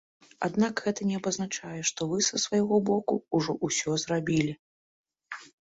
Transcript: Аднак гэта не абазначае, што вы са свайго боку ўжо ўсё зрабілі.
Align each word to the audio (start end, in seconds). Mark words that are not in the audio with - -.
Аднак 0.45 0.79
гэта 0.85 1.01
не 1.09 1.15
абазначае, 1.19 1.75
што 1.91 2.07
вы 2.13 2.17
са 2.29 2.41
свайго 2.45 2.81
боку 2.89 3.21
ўжо 3.39 3.57
ўсё 3.69 4.01
зрабілі. 4.07 4.53